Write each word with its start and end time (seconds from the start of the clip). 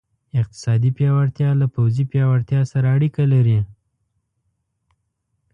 اقتصادي 0.41 0.89
پیاوړتیا 0.97 1.49
له 1.61 1.65
پوځي 1.75 2.03
پیاوړتیا 2.11 2.61
سره 2.71 2.87
اړیکه 2.95 3.23
لري. 3.33 3.59